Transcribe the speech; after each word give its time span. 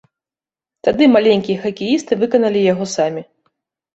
Тады 0.87 1.03
маленькія 1.15 1.57
хакеісты 1.65 2.17
выканалі 2.21 2.59
яго 2.73 2.85
самі. 2.95 3.23